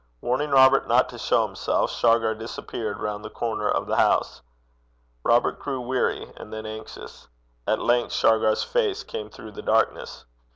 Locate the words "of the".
3.69-3.97